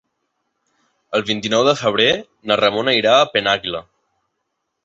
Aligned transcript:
El 1.19 1.25
vint-i-nou 1.27 1.67
de 1.69 1.75
febrer 1.83 2.09
na 2.53 2.59
Ramona 2.65 2.97
irà 3.03 3.15
a 3.19 3.31
Penàguila. 3.37 3.83